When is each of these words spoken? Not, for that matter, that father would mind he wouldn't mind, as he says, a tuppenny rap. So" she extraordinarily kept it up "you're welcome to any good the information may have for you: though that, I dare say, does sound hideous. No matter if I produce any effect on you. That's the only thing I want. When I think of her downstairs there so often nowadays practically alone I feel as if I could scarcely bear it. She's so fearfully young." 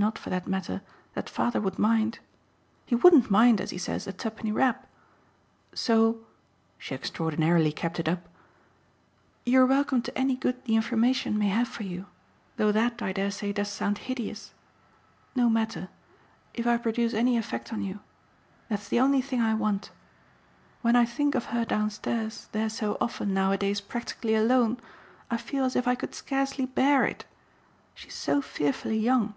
Not, 0.00 0.16
for 0.18 0.30
that 0.30 0.46
matter, 0.46 0.80
that 1.12 1.28
father 1.28 1.60
would 1.60 1.78
mind 1.78 2.20
he 2.86 2.94
wouldn't 2.94 3.30
mind, 3.30 3.60
as 3.60 3.68
he 3.68 3.76
says, 3.76 4.06
a 4.06 4.14
tuppenny 4.14 4.50
rap. 4.50 4.86
So" 5.74 6.24
she 6.78 6.94
extraordinarily 6.94 7.70
kept 7.70 8.00
it 8.00 8.08
up 8.08 8.26
"you're 9.44 9.66
welcome 9.66 10.00
to 10.00 10.18
any 10.18 10.36
good 10.36 10.64
the 10.64 10.74
information 10.74 11.38
may 11.38 11.48
have 11.48 11.68
for 11.68 11.82
you: 11.82 12.06
though 12.56 12.72
that, 12.72 13.02
I 13.02 13.12
dare 13.12 13.30
say, 13.30 13.52
does 13.52 13.68
sound 13.68 13.98
hideous. 14.08 14.54
No 15.36 15.50
matter 15.50 15.90
if 16.54 16.66
I 16.66 16.78
produce 16.78 17.12
any 17.12 17.36
effect 17.36 17.70
on 17.70 17.82
you. 17.82 18.00
That's 18.70 18.88
the 18.88 19.00
only 19.00 19.20
thing 19.20 19.42
I 19.42 19.52
want. 19.52 19.90
When 20.80 20.96
I 20.96 21.04
think 21.04 21.34
of 21.34 21.44
her 21.52 21.66
downstairs 21.66 22.48
there 22.52 22.70
so 22.70 22.96
often 23.02 23.34
nowadays 23.34 23.82
practically 23.82 24.34
alone 24.34 24.80
I 25.30 25.36
feel 25.36 25.66
as 25.66 25.76
if 25.76 25.86
I 25.86 25.94
could 25.94 26.14
scarcely 26.14 26.64
bear 26.64 27.04
it. 27.04 27.26
She's 27.94 28.14
so 28.14 28.40
fearfully 28.40 28.96
young." 28.98 29.34